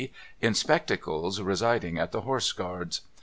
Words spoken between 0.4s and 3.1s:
spectacles residing at the Horse Guards.